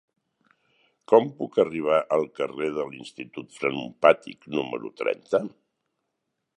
[1.13, 5.47] Com puc arribar al carrer de l'Institut Frenopàtic número trenta?